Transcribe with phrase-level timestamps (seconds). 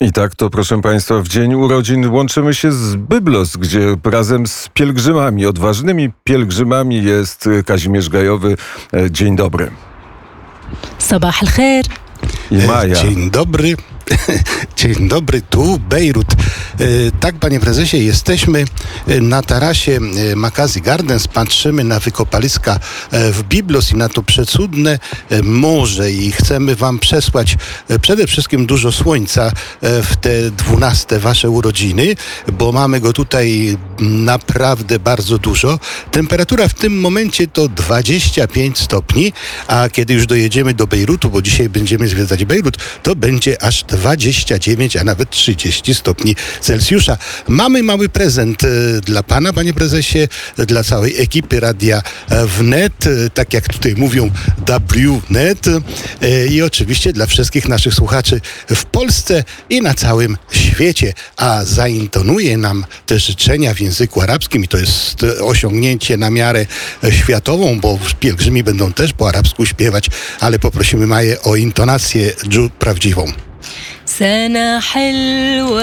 [0.00, 4.68] I tak to, proszę Państwa, w dzień urodzin łączymy się z Byblos, gdzie razem z
[4.74, 8.56] pielgrzymami, odważnymi pielgrzymami jest Kazimierz Gajowy.
[8.94, 9.70] E, dzień dobry.
[10.98, 11.84] Sabah al-khair.
[12.66, 12.94] Maja.
[12.94, 13.76] Dzień dobry.
[14.76, 16.32] Dzień dobry, tu Bejrut.
[16.32, 16.36] E,
[17.20, 18.64] tak, panie prezesie, jesteśmy
[19.06, 20.00] e, na tarasie
[20.32, 22.80] e, Makazi Gardens, patrzymy na wykopaliska
[23.12, 24.98] w Biblos i na to przecudne
[25.42, 27.56] morze i chcemy wam przesłać
[28.02, 29.52] przede wszystkim dużo słońca
[29.82, 32.16] w te dwunaste wasze urodziny,
[32.52, 35.78] bo mamy go tutaj naprawdę bardzo dużo.
[36.10, 39.32] Temperatura w tym momencie to 25 stopni,
[39.66, 44.96] a kiedy już dojedziemy do Bejrutu, bo dzisiaj będziemy zwiedzać Bejrut, to będzie aż 29,
[44.96, 47.18] a nawet 30 stopni Celsjusza.
[47.48, 48.68] Mamy mały prezent e,
[49.00, 52.02] dla pana, panie prezesie, dla całej ekipy Radia
[52.58, 54.30] Wnet, e, tak jak tutaj mówią
[54.88, 61.12] WNet e, i oczywiście dla wszystkich naszych słuchaczy w Polsce i na całym świecie.
[61.36, 66.66] A zaintonuje nam te życzenia w języku arabskim i to jest osiągnięcie na miarę
[67.10, 70.06] światową, bo pielgrzymi będą też po arabsku śpiewać,
[70.40, 72.32] ale poprosimy Maję o intonację
[72.78, 73.47] prawdziwą.
[74.08, 75.82] سنة حلوة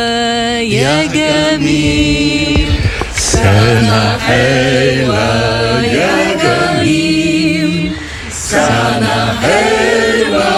[0.59, 2.69] يا جميل.
[3.15, 7.91] سنة حلوة يا جميل.
[8.31, 10.49] سنة حلوة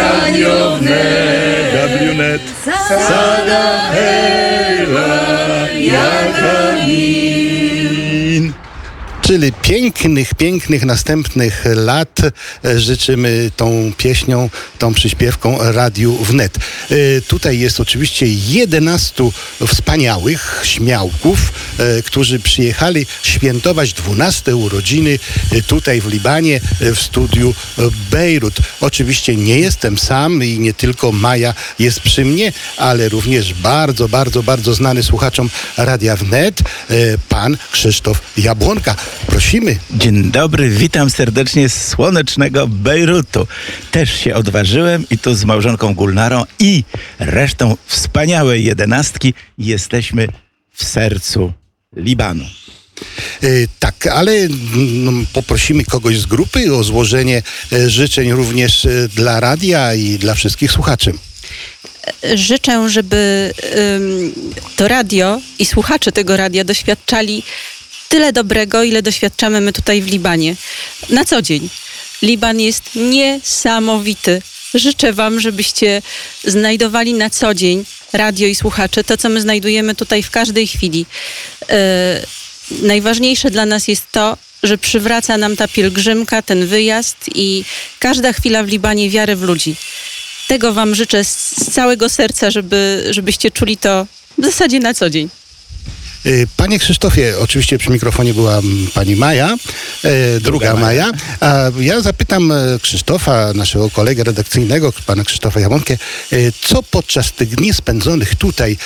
[0.00, 2.44] راديو WNet.
[2.88, 6.53] سنة حلوة يا جميل.
[9.34, 12.20] Czyli pięknych, pięknych następnych lat
[12.64, 16.56] e, życzymy tą pieśnią, tą przyśpiewką Radiu Wnet.
[16.56, 19.30] E, Tutaj jest oczywiście 11
[19.66, 25.18] wspaniałych śmiałków, e, którzy przyjechali świętować 12 urodziny
[25.66, 27.54] tutaj w Libanie, w studiu
[28.10, 28.54] Bejrut.
[28.80, 34.42] Oczywiście nie jestem sam i nie tylko Maja jest przy mnie, ale również bardzo, bardzo,
[34.42, 36.60] bardzo znany słuchaczom Radia Wnet,
[37.28, 38.96] pan Krzysztof Jabłonka.
[39.26, 39.78] Prosimy.
[39.90, 43.46] Dzień dobry, witam serdecznie z słonecznego Bejrutu.
[43.90, 46.84] Też się odważyłem i tu z małżonką Gulnarą i
[47.18, 50.28] resztą wspaniałej jedenastki jesteśmy
[50.72, 51.52] w sercu
[51.96, 52.44] Libanu.
[53.42, 53.46] E,
[53.78, 57.42] Tak, ale mm, poprosimy kogoś z grupy o złożenie
[57.72, 61.12] e, życzeń również e, dla radia i dla wszystkich słuchaczy.
[62.34, 63.52] życzę, żeby
[63.96, 64.32] ym,
[64.76, 67.42] to radio i słuchacze tego radia doświadczali
[68.14, 70.56] tyle dobrego, ile doświadczamy my tutaj w Libanie.
[71.08, 71.68] Na co dzień.
[72.22, 74.42] Liban jest niesamowity.
[74.74, 76.02] Życzę Wam, żebyście
[76.44, 81.06] znajdowali na co dzień radio i słuchacze, to co my znajdujemy tutaj w każdej chwili.
[81.68, 81.76] Yy,
[82.88, 87.64] najważniejsze dla nas jest to, że przywraca nam ta pielgrzymka, ten wyjazd i
[87.98, 89.76] każda chwila w Libanie wiarę w ludzi
[90.48, 94.06] tego Wam życzę z, z całego serca, żeby, żebyście czuli to
[94.38, 95.28] w zasadzie na co dzień.
[96.24, 99.56] E, Panie Krzysztofie, oczywiście przy mikrofonie była mm, pani Maja,
[100.04, 101.12] e, druga Maja.
[101.40, 105.96] A ja zapytam e, Krzysztofa, naszego kolegę redakcyjnego, pana Krzysztofa Jabłonkę,
[106.60, 108.76] co podczas tych dni spędzonych tutaj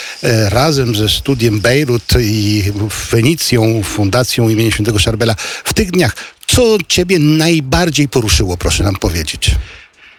[0.49, 2.65] razem ze studiem Bejrut i
[3.09, 5.35] Fenicją, Fundacją imienia Świętego Szarbela,
[5.65, 6.15] w tych dniach,
[6.47, 9.51] co ciebie najbardziej poruszyło, proszę nam powiedzieć?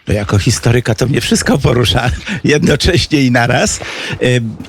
[0.08, 2.10] No jako historyka to mnie wszystko porusza
[2.44, 3.80] jednocześnie i naraz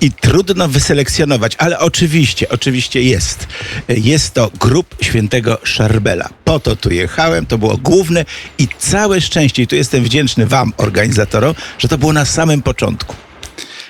[0.01, 3.47] i trudno wyselekcjonować, ale oczywiście, oczywiście jest.
[3.87, 6.29] Jest to grób świętego Szarbela.
[6.45, 8.25] Po to tu jechałem, to było główne
[8.57, 13.15] i całe szczęście, i tu jestem wdzięczny wam, organizatorom, że to było na samym początku.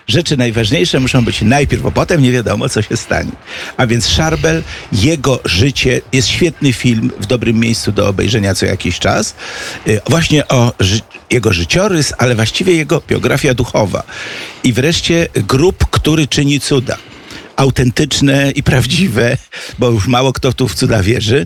[0.08, 3.32] Rzeczy najważniejsze muszą być najpierw, bo potem nie wiadomo, co się stanie.
[3.78, 9.00] A więc Szarbel, jego życie, jest świetny film w dobrym miejscu do obejrzenia co jakiś
[9.00, 9.36] czas.
[9.88, 14.04] Y, Właśnie o ży- jego życiorys, ale właściwie jego biografia duchowa.
[14.64, 16.98] I wreszcie grup, który czyni cuda
[17.56, 19.38] autentyczne i prawdziwe,
[19.80, 21.46] bo już mało kto tu w cuda wierzy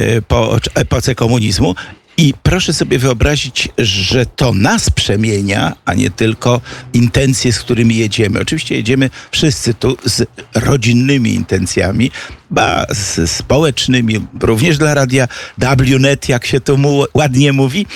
[0.00, 1.74] y, po epoce komunizmu.
[2.18, 6.60] I proszę sobie wyobrazić, że to nas przemienia, a nie tylko
[6.92, 8.40] intencje, z którymi jedziemy.
[8.40, 12.10] Oczywiście jedziemy wszyscy tu z rodzinnymi intencjami,
[12.50, 17.86] ba, z społecznymi, również dla radia WNet, jak się to mu ładnie mówi,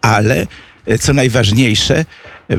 [0.00, 0.46] ale
[0.86, 2.04] e, co najważniejsze,
[2.50, 2.56] e,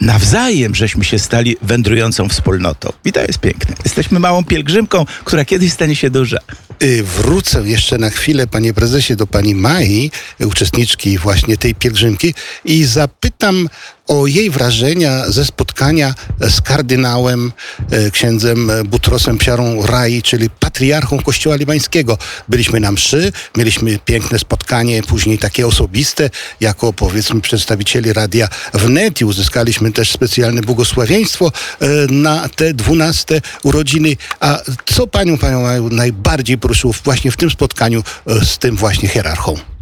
[0.00, 2.92] nawzajem żeśmy się stali wędrującą wspólnotą.
[3.04, 3.74] I to jest piękne.
[3.84, 6.38] Jesteśmy małą pielgrzymką, która kiedyś stanie się duża.
[6.82, 10.10] Y, Wrócę jeszcze na chwilę, panie prezesie, do pani Mai,
[10.40, 12.34] uczestniczki właśnie tej pielgrzymki
[12.64, 13.68] i zapytam
[14.06, 17.52] o jej wrażenia ze spotkania z kardynałem,
[17.90, 22.18] e, księdzem Butrosem Psiarą Rai, czyli patriarchą Kościoła Libańskiego.
[22.48, 26.30] Byliśmy na mszy, mieliśmy piękne spotkanie, później takie osobiste,
[26.60, 34.16] jako powiedzmy przedstawicieli radia wnet i uzyskaliśmy też specjalne błogosławieństwo e, na te dwunaste urodziny.
[34.40, 34.58] A
[34.94, 39.75] co panią, panią najbardziej poruszyło właśnie w tym spotkaniu e, z tym właśnie hierarchą?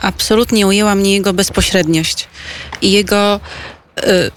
[0.00, 2.28] Absolutnie ujęła mnie jego bezpośredniość
[2.82, 3.40] i jego
[3.98, 4.30] y,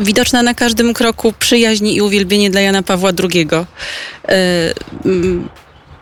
[0.00, 3.48] widoczna na każdym kroku przyjaźń i uwielbienie dla Jana Pawła II.
[3.50, 3.54] Y,
[5.04, 5.48] mm,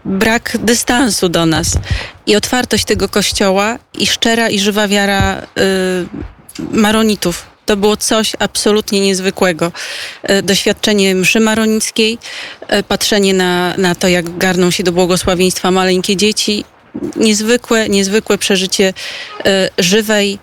[0.04, 1.78] brak dystansu do nas
[2.26, 5.46] i otwartość tego kościoła i szczera i żywa wiara y,
[6.70, 7.46] maronitów.
[7.66, 9.72] To było coś absolutnie niezwykłego.
[10.42, 12.18] Doświadczenie mszy maronickiej,
[12.88, 16.64] patrzenie na, na to, jak garną się do błogosławieństwa maleńkie dzieci.
[17.16, 20.38] Niezwykłe, niezwykłe przeżycie y, żywej,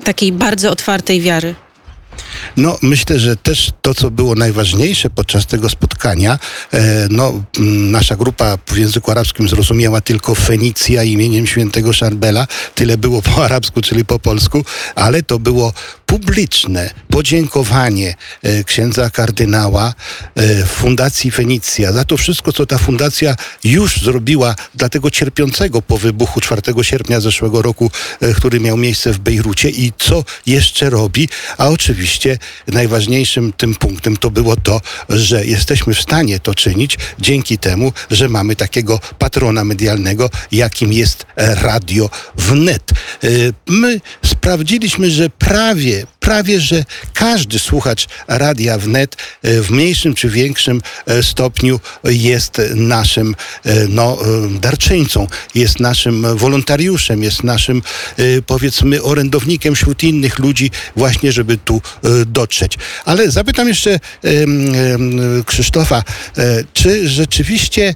[0.00, 1.54] y, takiej bardzo otwartej wiary.
[2.56, 6.38] No, myślę, że też to, co było najważniejsze podczas tego spotkania,
[6.72, 7.44] e, no,
[7.90, 12.46] nasza grupa w języku arabskim zrozumiała tylko Fenicja imieniem świętego Szarbela.
[12.74, 14.64] Tyle było po arabsku, czyli po polsku,
[14.94, 15.72] ale to było
[16.06, 19.94] publiczne podziękowanie e, księdza kardynała
[20.34, 25.98] e, Fundacji Fenicja za to wszystko, co ta fundacja już zrobiła dla tego cierpiącego po
[25.98, 27.90] wybuchu 4 sierpnia zeszłego roku,
[28.36, 32.27] który miał miejsce w Bejrucie i co jeszcze robi, a oczywiście
[32.66, 38.28] najważniejszym tym punktem to było to, że jesteśmy w stanie to czynić dzięki temu, że
[38.28, 42.90] mamy takiego patrona medialnego, jakim jest Radio Wnet.
[43.24, 43.28] E,
[43.66, 44.00] My
[44.48, 46.84] sprawdziliśmy, że prawie, prawie, że
[47.14, 53.34] każdy słuchacz Radia Wnet e, w mniejszym czy większym e, stopniu jest naszym
[53.64, 54.18] e, no,
[54.60, 57.82] darczyńcą, jest naszym wolontariuszem, jest naszym
[58.46, 61.82] powiedzmy orędownikiem wśród innych ludzi właśnie, żeby tu
[62.26, 62.78] dotrzeć.
[63.04, 64.00] Ale zapytam jeszcze
[65.46, 66.04] Krzysztofa,
[66.72, 67.94] czy rzeczywiście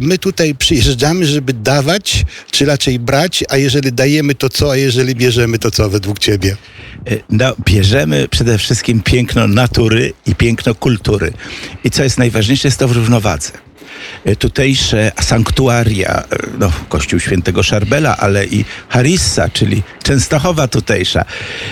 [0.00, 5.14] my tutaj przyjeżdżamy, żeby dawać, czy raczej brać, a jeżeli dajemy, to co, a jeżeli
[5.14, 6.56] bierzemy, to co według ciebie?
[7.10, 11.32] E, No, bierzemy przede wszystkim piękno natury i piękno kultury.
[11.84, 13.50] I co jest najważniejsze, jest to w równowadze.
[14.24, 16.24] E, Tutejsze sanktuaria, e,
[16.58, 21.24] no, Kościół Świętego Szarbela, ale i Harissa, czyli Częstochowa tutejsza,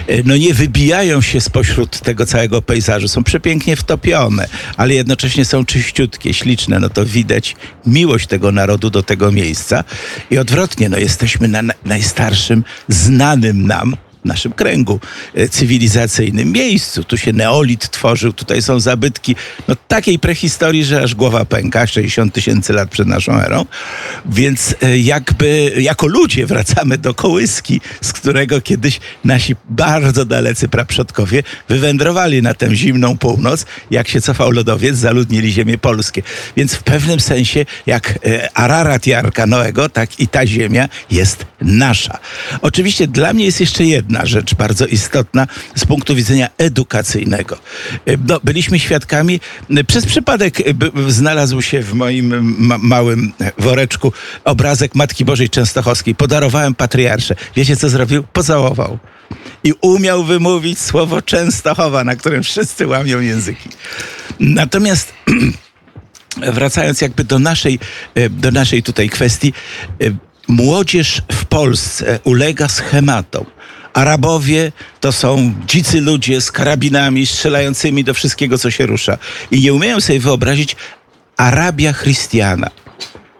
[0.06, 3.08] e, no nie wybijają się spośród tego całego pejzażu.
[3.08, 6.80] Są przepięknie wtopione, ale jednocześnie są czyściutkie, śliczne.
[6.80, 9.84] No to widać miłość tego narodu do tego miejsca.
[10.30, 13.96] I odwrotnie, no jesteśmy na na- najstarszym, znanym nam
[14.28, 15.00] naszym kręgu
[15.34, 17.04] e, cywilizacyjnym miejscu.
[17.04, 19.36] Tu się neolit tworzył, tutaj są zabytki
[19.68, 23.66] no, takiej prehistorii, że aż głowa pęka, 60 tysięcy lat przed naszą erą.
[24.26, 31.42] Więc e, jakby jako ludzie wracamy do kołyski, z którego kiedyś nasi bardzo dalecy praprzodkowie
[31.68, 33.66] wywędrowali na tę zimną północ.
[33.90, 36.22] Jak się cofał lodowiec, zaludnili ziemię polskie.
[36.56, 41.46] Więc w pewnym sensie jak e, Ararat i Arka Noego, tak i ta ziemia jest
[41.60, 42.18] nasza.
[42.62, 47.56] Oczywiście dla mnie jest jeszcze jedna rzecz bardzo istotna z punktu widzenia edukacyjnego.
[48.06, 49.40] E, No, byliśmy świadkami,
[49.76, 50.64] e, przez przypadek e,
[51.08, 54.12] znalazł się w moim ma- małym woreczku
[54.44, 56.14] obrazek Matki Bożej Częstochowskiej.
[56.14, 57.34] Podarowałem patriarsze.
[57.56, 58.22] Wiecie co zrobił?
[58.32, 58.98] Pocałował.
[59.64, 63.68] I umiał wymówić słowo Częstochowa, na którym wszyscy łamią języki.
[64.40, 65.12] Natomiast
[66.54, 67.78] wracając jakby do naszej,
[68.30, 69.52] do naszej tutaj kwestii,
[70.48, 73.44] młodzież w Polsce ulega schematom.
[73.98, 79.18] Arabowie to są dzicy ludzie z karabinami strzelającymi do wszystkiego, co się rusza.
[79.50, 80.76] I nie umieją sobie wyobrazić
[81.36, 82.70] Arabia Chrystiana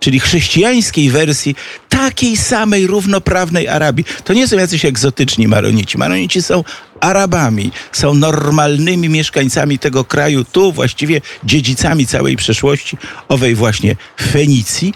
[0.00, 1.56] czyli chrześcijańskiej wersji
[1.88, 4.04] takiej samej równoprawnej Arabii.
[4.24, 5.98] To nie są jacyś egzotyczni Maronici.
[5.98, 6.64] Maronici są
[7.00, 12.96] Arabami, są normalnymi mieszkańcami tego kraju, tu właściwie dziedzicami całej przeszłości,
[13.28, 14.94] owej właśnie Fenicji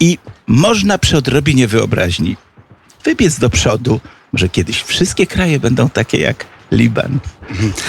[0.00, 2.36] i można przy odrobinie wyobraźni
[3.04, 4.00] wybiec do przodu,
[4.38, 7.18] że kiedyś wszystkie kraje będą takie jak Liban.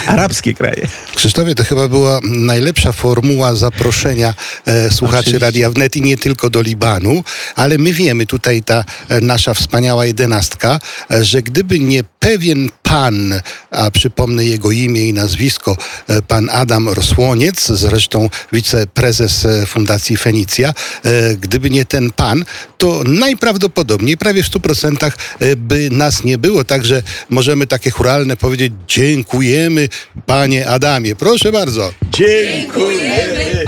[0.05, 0.87] Arabskie kraje.
[1.15, 4.33] Krzysztofie, to chyba była najlepsza formuła zaproszenia
[4.65, 5.45] e, słuchaczy Oczywiście.
[5.45, 7.23] Radia Wnet i nie tylko do Libanu,
[7.55, 10.79] ale my wiemy, tutaj ta e, nasza wspaniała jedenastka,
[11.11, 16.89] e, że gdyby nie pewien pan, a przypomnę jego imię i nazwisko, e, pan Adam
[16.89, 20.69] Rosłoniec, zresztą wiceprezes e, Fundacji Fenicja,
[21.03, 22.45] e, gdyby nie ten pan,
[22.77, 26.63] to najprawdopodobniej prawie w 100% e, by nas nie było.
[26.63, 29.89] Także możemy takie churalne powiedzieć dziękujemy
[30.25, 31.15] panie Adamie.
[31.15, 31.93] Proszę bardzo.
[32.11, 33.63] Dziękujemy,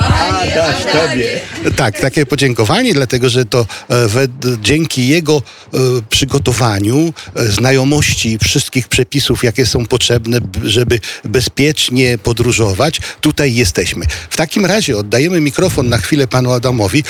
[0.92, 1.40] Tobie.
[1.76, 4.28] Tak, takie podziękowanie, dlatego że to e, we,
[4.62, 5.78] dzięki jego e,
[6.10, 14.06] przygotowaniu, e, znajomości wszystkich przepisów, jakie są potrzebne, żeby bezpiecznie podróżować, tutaj jesteśmy.
[14.30, 17.04] W takim razie oddajemy mikrofon na chwilę panu Adamowi.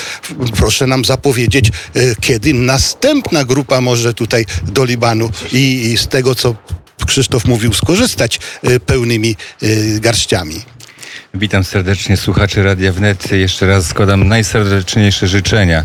[0.56, 1.70] Proszę nam zapowiedzieć, e,
[2.20, 6.54] kiedy następna grupa może tutaj do Libanu i, i z tego, co
[7.06, 10.62] Krzysztof mówił, skorzystać e, pełnymi e, garściami.
[11.34, 13.32] Witam serdecznie słuchaczy Radia Wnet.
[13.32, 15.84] Jeszcze raz składam najserdeczniejsze życzenia.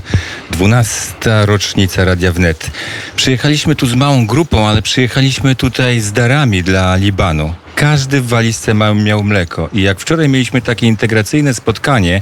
[0.51, 1.13] 12.
[1.45, 2.71] rocznica Radia Wnet.
[3.15, 7.53] Przyjechaliśmy tu z małą grupą, ale przyjechaliśmy tutaj z darami dla Libanu.
[7.75, 9.69] Każdy w walizce miał mleko.
[9.73, 12.21] I jak wczoraj mieliśmy takie integracyjne spotkanie,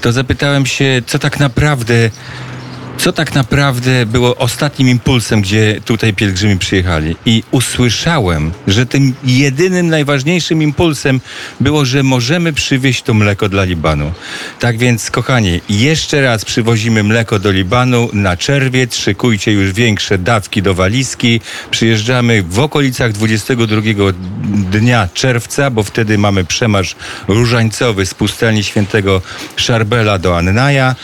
[0.00, 2.10] to zapytałem się, co tak naprawdę
[3.00, 7.16] co tak naprawdę było ostatnim impulsem, gdzie tutaj pielgrzymi przyjechali.
[7.26, 11.20] I usłyszałem, że tym jedynym, najważniejszym impulsem
[11.60, 14.12] było, że możemy przywieźć to mleko dla Libanu.
[14.58, 18.96] Tak więc, kochani, jeszcze raz przywozimy mleko do Libanu na czerwiec.
[18.96, 21.40] Szykujcie już większe dawki do walizki.
[21.70, 23.80] Przyjeżdżamy w okolicach 22
[24.70, 26.96] dnia czerwca, bo wtedy mamy przemarsz
[27.28, 29.22] różańcowy z pustelni świętego
[29.56, 30.94] Szarbela do Annaja.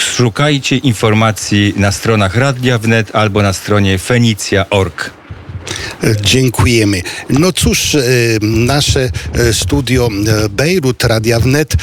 [0.00, 5.19] Szukajcie informacji na stronach Radia Wnet albo na stronie fenicja.org.
[6.20, 7.02] Dziękujemy.
[7.30, 8.00] No cóż, e,
[8.40, 10.08] nasze e, studio
[10.44, 11.74] e, Bejrut Radia Wnet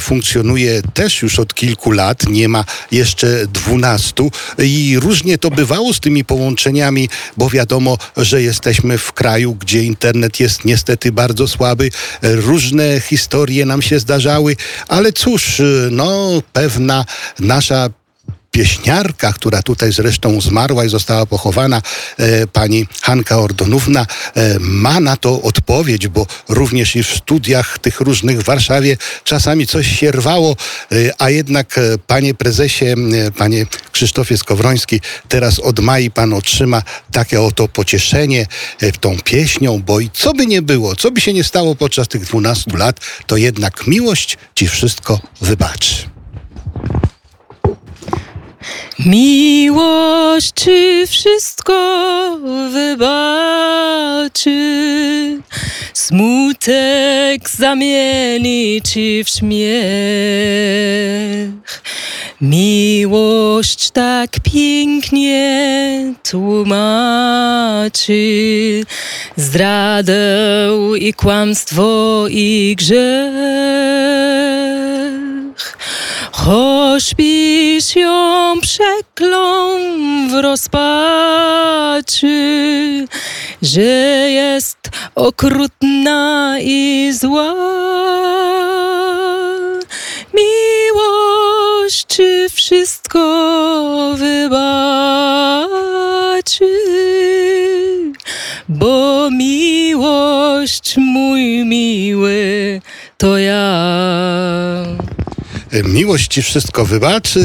[0.00, 6.00] funkcjonuje też już od kilku lat, nie ma jeszcze dwunastu i różnie to bywało z
[6.00, 11.90] tymi połączeniami, bo wiadomo, że jesteśmy w kraju, gdzie internet jest niestety bardzo słaby.
[12.22, 14.56] Różne historie nam się zdarzały,
[14.88, 17.04] ale cóż, no pewna
[17.38, 17.90] nasza
[18.58, 21.82] pieśniarka, która tutaj zresztą zmarła i została pochowana,
[22.18, 28.00] e, pani Hanka Ordonówna, e, ma na to odpowiedź, bo również i w studiach tych
[28.00, 30.56] różnych w Warszawie czasami coś się rwało,
[30.92, 32.94] e, a jednak, panie prezesie,
[33.36, 38.46] panie Krzysztofie Skowroński, teraz od Mai pan otrzyma takie oto pocieszenie
[39.00, 42.24] tą pieśnią, bo i co by nie było, co by się nie stało podczas tych
[42.24, 46.17] 12 lat, to jednak miłość ci wszystko wybaczy.
[49.06, 52.38] Miłość ci wszystko
[52.72, 54.50] wybaczy,
[55.94, 59.68] smutek zamieni ci w śmiech.
[62.40, 68.12] Miłość tak pięknie tłumaczy
[69.36, 70.18] zdradę
[70.98, 73.77] i kłamstwo i grzech.
[76.98, 79.78] Choćbyś ją przeklął
[80.30, 82.26] w rozpaczy,
[83.62, 83.82] że
[84.30, 84.78] jest
[85.14, 87.54] okrutna i zła.
[90.34, 95.68] Miłość ci wszystko wybaczy,
[98.68, 102.80] bo miłość mój miły
[103.18, 103.78] to ja.
[105.84, 107.40] Miłość ci wszystko wybaczy,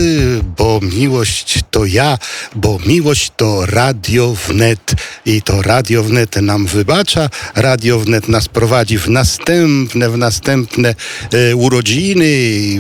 [0.58, 2.18] bo miłość to ja,
[2.56, 4.94] bo miłość to Radio Wnet
[5.26, 7.30] i to Radio Wnet nam wybacza.
[7.56, 10.96] Radio Wnet nas prowadzi w następne, w następne
[11.32, 12.26] e, urodziny.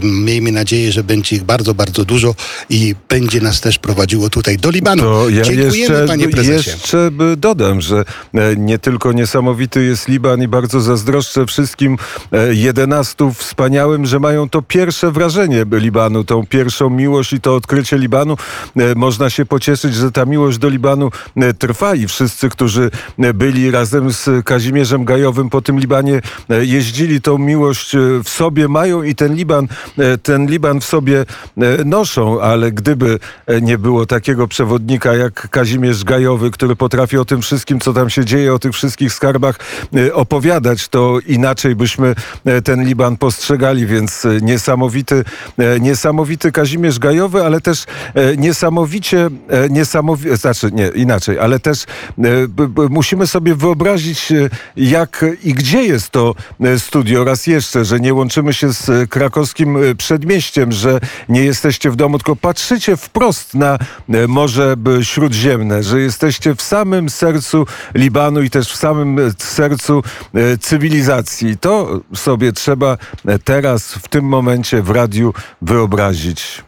[0.03, 2.35] Miejmy nadzieję, że będzie ich bardzo, bardzo dużo
[2.69, 5.03] i będzie nas też prowadziło tutaj do Libanu.
[5.03, 6.71] To ja Dziękujemy, jeszcze, panie prezesie.
[6.71, 11.97] jeszcze dodam, że e, nie tylko niesamowity jest Liban i bardzo zazdroszczę wszystkim
[12.31, 15.32] e, 11 wspaniałym, że mają to pierwsze wrażenie
[15.71, 18.37] Libanu, tą pierwszą miłość i to odkrycie Libanu.
[18.75, 23.33] E, Można się pocieszyć, że ta miłość do Libanu e, trwa i wszyscy, którzy e,
[23.33, 29.15] byli razem z Kazimierzem Gajowym po tym Libanie jeździli, tą miłość w sobie mają i
[29.15, 29.67] ten Liban,
[30.23, 31.25] ten Liban w sobie
[31.85, 33.19] noszą, ale gdyby
[33.61, 38.25] nie było takiego przewodnika jak Kazimierz Gajowy, który potrafi o tym wszystkim, co tam się
[38.25, 39.59] dzieje, o tych wszystkich skarbach
[40.13, 42.15] opowiadać, to inaczej byśmy
[42.63, 45.22] ten Liban postrzegali, więc niesamowity,
[45.81, 52.23] niesamowity Kazimierz Gajowy, ale też e, niesamowicie, e, niesamowi- znaczy nie, inaczej, ale też e,
[52.89, 58.13] musimy sobie wyobrazić, e, jak i gdzie jest to e, studio raz jeszcze, że nie
[58.13, 60.99] łączymy się z e, krakowskim e, przedmieściem, że
[61.29, 63.77] nie jesteście w domu, tylko patrzycie wprost na
[64.09, 67.65] e, Morze Śródziemne, że jesteście w samym sercu
[67.95, 70.03] Libanu i też w samym e, sercu
[70.33, 71.57] e, cywilizacji.
[71.57, 75.12] To sobie trzeba e, teraz, w tym momencie w radiu
[75.61, 76.63] wyobrazić.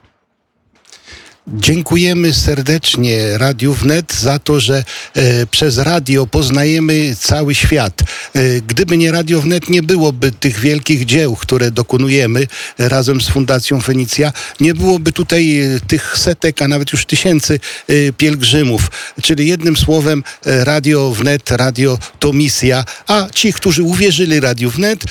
[1.48, 4.84] Dziękujemy serdecznie Radiu Wnet za to, że
[5.14, 8.02] e, przez radio poznajemy cały świat.
[8.34, 12.48] E, gdyby nie Radio Wnet, nie byłoby tych wielkich dzieł, które dokonujemy
[12.78, 14.34] razem z Fundacją Fenicja.
[14.60, 18.92] Nie byłoby tutaj e, tych setek, a nawet już tysięcy e, pielgrzymów.
[19.22, 22.86] Czyli jednym słowem e, Radio Wnet, radio to misja.
[23.08, 25.04] A ci, którzy uwierzyli Radiu Wnet,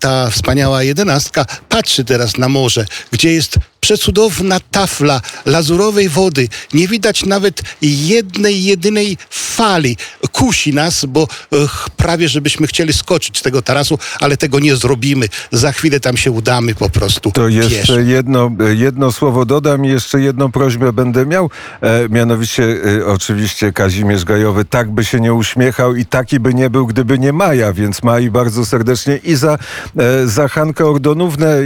[0.00, 6.48] ta wspaniała jedenastka patrzy teraz na morze, gdzie jest przecudowna tafla lazurowej wody.
[6.74, 9.96] Nie widać nawet jednej, jedynej fali.
[10.32, 15.28] Kusi nas, bo ech, prawie żebyśmy chcieli skoczyć z tego tarasu, ale tego nie zrobimy.
[15.52, 17.98] Za chwilę tam się udamy po prostu To jeszcze pieszo.
[18.00, 21.50] jedno, jedno słowo dodam i jeszcze jedną prośbę będę miał.
[21.80, 22.64] E, mianowicie
[23.00, 27.18] e, oczywiście Kazimierz Gajowy tak by się nie uśmiechał i taki by nie był, gdyby
[27.18, 29.58] nie Maja, więc Mai bardzo serdecznie i za,
[29.98, 31.56] e, za Hankę Ordonownę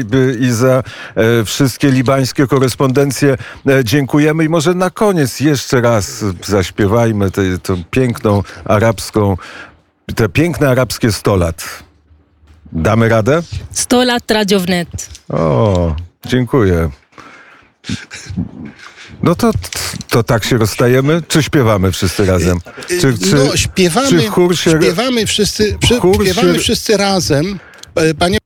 [0.40, 0.83] i, i za
[1.14, 3.37] e, wszystkie libańskie korespondencje
[3.68, 9.37] e, dziękujemy i może na koniec jeszcze raz zaśpiewajmy tę tą piękną arabską,
[10.14, 11.82] te piękne arabskie 100 lat.
[12.73, 13.42] Damy radę?
[13.73, 14.88] 100 lat Radio Wnet.
[15.28, 15.94] O,
[16.26, 16.90] dziękuję.
[19.23, 19.50] No to,
[20.09, 22.59] to tak się rozstajemy, czy śpiewamy wszyscy razem?
[22.88, 24.71] Czy, czy, no, śpiewamy, czy chór się...
[24.71, 27.59] śpiewamy, wszyscy, przy, chór śpiewamy się- wszyscy razem.
[27.94, 28.38] E, Panie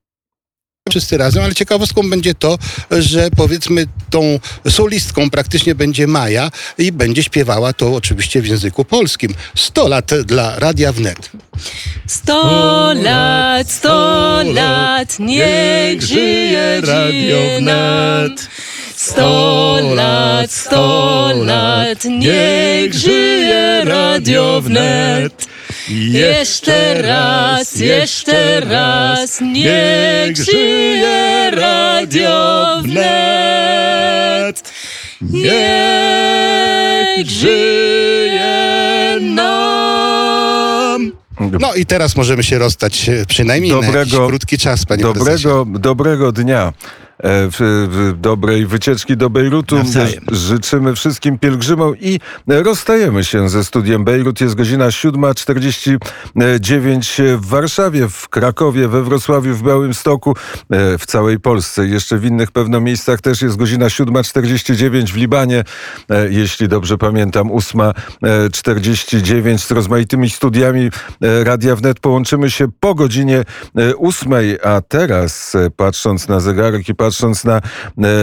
[0.96, 2.58] wszyscy razem, ale ciekawostką będzie to,
[2.90, 4.38] że powiedzmy tą
[4.68, 9.34] solistką praktycznie będzie Maja i będzie śpiewała to oczywiście w języku polskim.
[9.56, 11.30] 100 lat dla Radia Wnet.
[12.06, 18.48] 100 lat, 100 lat, niech żyje Radio Wnet.
[18.96, 25.55] 100 lat, 100 lat, niech żyje Radio Wnet.
[25.90, 34.72] Jeszcze raz, jeszcze raz, niech żyje Radio Wnet.
[35.22, 35.56] Niech
[37.30, 41.12] żyje nam.
[41.60, 45.42] No i teraz możemy się rozstać e, przynajmniej na jakiś Dobrego- krótki czas, panie prezesie.
[45.48, 46.72] Dobrego, dobrego dnia.
[47.18, 47.56] E, W,
[47.90, 49.76] w dobrej wycieczki do Bejrutu.
[49.76, 50.24] Nawzajem.
[50.32, 54.40] Życzymy wszystkim pielgrzymom i rozstajemy się ze studiem Bejrut.
[54.40, 60.36] Jest godzina 7.49 w Warszawie, w Krakowie, we Wrocławiu, w Białymstoku,
[60.70, 61.86] e, w całej Polsce.
[61.86, 65.64] Jeszcze w innych pewno miejscach też jest godzina 7.49 w Libanie,
[66.10, 72.00] e, jeśli dobrze pamiętam, 8.49 z rozmaitymi studiami Radia Wnet.
[72.00, 73.44] Połączymy się po godzinie e,
[73.96, 74.32] 8,
[74.64, 77.05] a teraz patrząc na zegarek i patrząc
[77.44, 77.60] na e,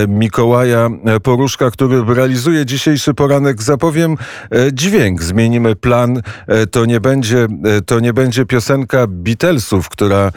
[0.08, 0.90] Mikołaja
[1.24, 4.16] Poruszka, który realizuje dzisiejszy poranek, zapowiem
[4.52, 5.24] e, dźwięk.
[5.24, 6.22] Zmienimy plan.
[6.48, 7.48] E, To nie będzie,
[7.86, 10.32] to nie będzie piosenka Beatlesów, która,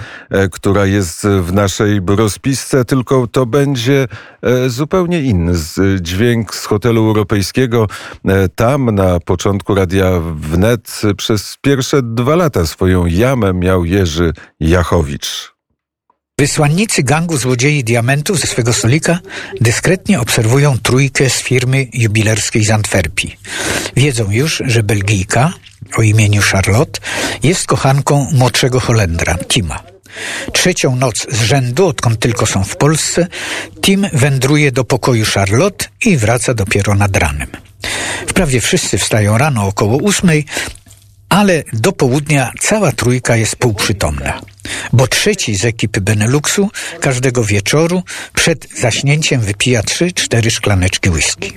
[0.53, 4.09] która jest w naszej rozpisce, tylko to będzie
[4.66, 5.53] zupełnie inny
[6.01, 7.87] dźwięk z hotelu europejskiego.
[8.55, 15.56] Tam na początku Radia Wnet przez pierwsze dwa lata swoją jamę miał Jerzy Jachowicz.
[16.40, 19.18] Wysłannicy gangu złodziei diamentów ze swego stolika
[19.61, 23.37] dyskretnie obserwują trójkę z firmy jubilerskiej z Antwerpii.
[23.96, 25.53] Wiedzą już, że Belgijka
[25.96, 27.01] o imieniu Charlotte
[27.42, 29.83] jest kochanką młodszego Holendra, Tima.
[30.53, 33.27] Trzecią noc z rzędu, odkąd tylko są w Polsce,
[33.83, 37.49] Tim wędruje do pokoju Charlotte i wraca dopiero nad ranem.
[38.27, 40.44] Wprawdzie wszyscy wstają rano około ósmej,
[41.29, 44.40] ale do południa cała trójka jest półprzytomna,
[44.92, 48.02] bo trzeci z ekipy Beneluxu każdego wieczoru
[48.35, 51.52] przed zaśnięciem wypija trzy, cztery szklaneczki whisky.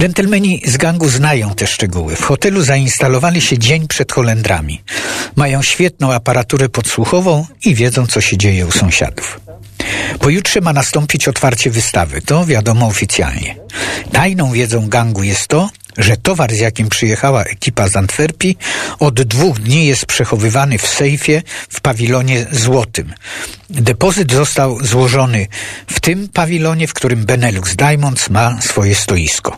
[0.00, 2.16] Dżentelmeni z gangu znają te szczegóły.
[2.16, 4.82] W hotelu zainstalowali się dzień przed Holendrami.
[5.36, 9.40] Mają świetną aparaturę podsłuchową i wiedzą, co się dzieje u sąsiadów.
[10.18, 13.56] Pojutrze ma nastąpić otwarcie wystawy, to wiadomo oficjalnie.
[14.12, 18.58] Tajną wiedzą gangu jest to, że towar, z jakim przyjechała ekipa z Antwerpii,
[18.98, 23.14] od dwóch dni jest przechowywany w sejfie w pawilonie złotym.
[23.70, 25.46] Depozyt został złożony
[25.86, 29.56] w tym pawilonie, w którym Benelux Diamonds ma swoje stoisko.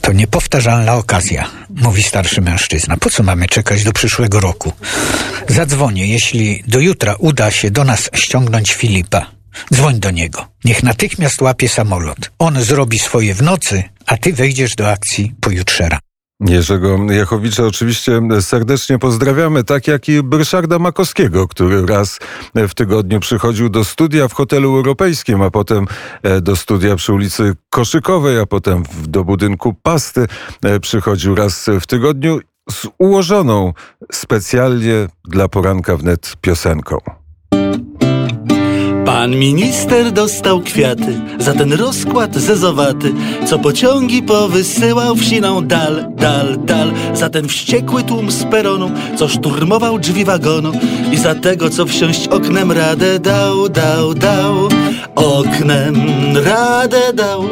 [0.00, 2.96] To niepowtarzalna okazja, mówi starszy mężczyzna.
[2.96, 4.72] Po co mamy czekać do przyszłego roku?
[5.48, 9.39] Zadzwonię, jeśli do jutra uda się do nas ściągnąć Filipa.
[9.74, 10.46] Dzwoń do niego.
[10.64, 12.30] Niech natychmiast łapie samolot.
[12.38, 16.00] On zrobi swoje w nocy, a ty wejdziesz do akcji pojutrze rano.
[16.48, 22.18] Jerzego Jachowicza oczywiście serdecznie pozdrawiamy, tak jak i Ryszarda Makowskiego, który raz
[22.54, 25.86] w tygodniu przychodził do studia w hotelu europejskim, a potem
[26.22, 30.26] e, do studia przy ulicy Koszykowej, a potem do budynku Pasty
[30.62, 33.72] e, przychodził raz w tygodniu z ułożoną
[34.12, 37.19] specjalnie dla poranka wnet piosenką.
[39.10, 43.12] Pan minister dostał kwiaty za ten rozkład zezowaty,
[43.46, 49.98] co pociągi powysyłał wsiną dal, dal, dal, za ten wściekły tłum z peronu, co szturmował
[49.98, 50.72] drzwi wagonu
[51.12, 54.68] i za tego, co wsiąść oknem radę dał, dał, dał,
[55.14, 55.96] oknem
[56.44, 57.44] radę dał.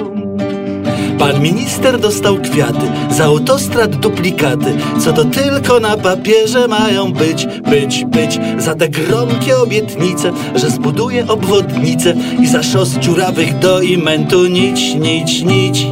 [1.18, 8.04] Pan minister dostał kwiaty, za autostrad duplikaty, co to tylko na papierze mają być, być,
[8.04, 8.38] być.
[8.58, 15.42] Za te gromkie obietnice, że zbuduje obwodnicę i za szos dziurawych do imentu nić, nić,
[15.42, 15.86] nić,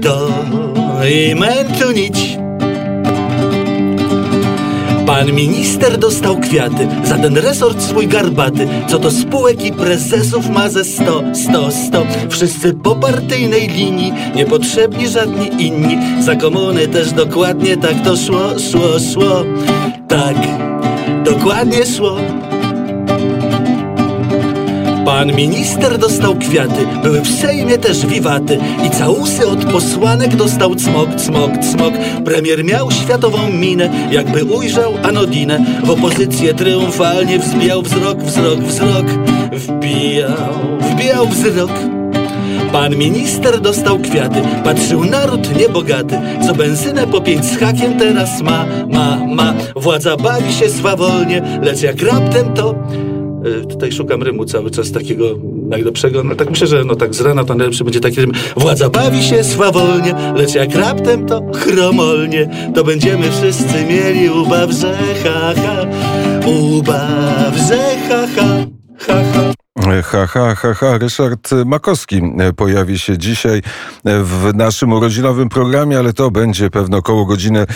[0.00, 0.28] do
[1.30, 2.47] imentu nić.
[5.08, 10.68] Pan minister dostał kwiaty za ten resort swój garbaty, co to spółek i prezesów ma
[10.70, 12.06] ze sto, sto, sto.
[12.30, 16.22] Wszyscy po partyjnej linii, niepotrzebni żadni inni.
[16.22, 19.44] Za komuny też dokładnie tak to szło, szło, szło.
[20.08, 20.36] Tak,
[21.24, 22.16] dokładnie szło.
[25.08, 31.14] Pan minister dostał kwiaty, były w Sejmie też wiwaty i całusy od posłanek dostał cmok,
[31.14, 31.94] cmok, cmok.
[32.24, 35.64] Premier miał światową minę, jakby ujrzał Anodinę.
[35.84, 39.06] W opozycję triumfalnie wzbijał wzrok, wzrok, wzrok.
[39.52, 41.72] Wbijał, wbijał wzrok.
[42.72, 48.66] Pan minister dostał kwiaty, patrzył naród niebogaty, co benzynę po pięć z hakiem teraz ma,
[48.88, 49.54] ma, ma.
[49.76, 52.74] Władza bawi się swawolnie, lecz jak raptem to...
[53.46, 55.24] Y, Tutaj szukam rymu cały czas takiego
[55.68, 56.24] najlepszego.
[56.24, 58.32] No tak myślę, że no tak z rana to najlepszy będzie taki rym.
[58.56, 64.96] Władza bawi się swawolnie, lecz jak raptem to chromolnie, to będziemy wszyscy mieli ubaw, że
[65.24, 65.76] ha, ha,
[66.48, 67.76] ubaw, ha,
[68.08, 68.26] ha,
[68.98, 69.52] ha, ha.
[70.02, 70.98] Ha, ha, ha, ha.
[70.98, 72.22] Ryszard Makowski
[72.56, 73.62] pojawi się dzisiaj
[74.04, 77.66] w naszym urodzinowym programie, ale to będzie pewno koło godziny,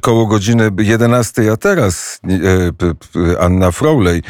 [0.00, 1.52] koło godziny 11.
[1.52, 2.20] A teraz
[3.34, 4.22] e, Anna Frolej, e,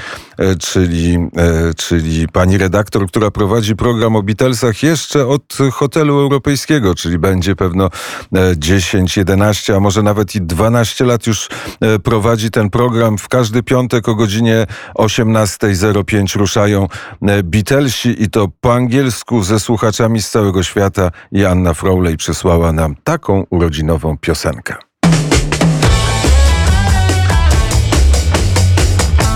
[0.58, 7.18] czyli, e, czyli pani redaktor, która prowadzi program o Beatlesach jeszcze od hotelu europejskiego, czyli
[7.18, 7.90] będzie pewno
[8.34, 11.48] e, 10, 11, a może nawet i 12 lat już
[11.80, 13.18] e, prowadzi ten program.
[13.18, 16.88] W każdy piątek o godzinie 18.05 ruszają
[17.22, 22.72] e, Beatlesi i to po angielsku ze słuchaczami z całego świata i Anna Froley przysłała
[22.72, 24.91] nam taką urodzinową piosenkę.